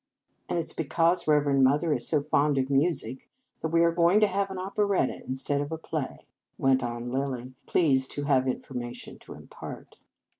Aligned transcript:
"And 0.49 0.57
it 0.57 0.63
s 0.65 0.73
because 0.73 1.27
Reverend 1.27 1.63
Mo 1.63 1.77
ther 1.77 1.93
is 1.93 2.07
so 2.07 2.23
fond 2.23 2.57
of 2.57 2.71
music 2.71 3.29
that 3.59 3.67
we 3.69 3.83
are 3.83 3.91
going 3.91 4.19
to 4.21 4.25
have 4.25 4.49
an 4.49 4.57
operetta 4.57 5.21
instead 5.23 5.61
of 5.61 5.71
a 5.71 5.77
play," 5.77 6.25
went 6.57 6.81
on 6.81 7.11
Lilly, 7.11 7.53
pleased 7.67 8.09
to 8.13 8.23
have 8.23 8.47
information 8.47 9.19
to 9.19 9.35
impart. 9.35 9.99